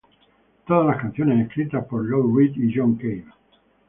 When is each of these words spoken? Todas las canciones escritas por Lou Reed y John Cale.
Todas 0.65 0.87
las 0.87 0.97
canciones 0.99 1.45
escritas 1.45 1.85
por 1.85 2.03
Lou 2.03 2.35
Reed 2.35 2.55
y 2.55 2.73
John 2.73 2.95
Cale. 2.95 3.23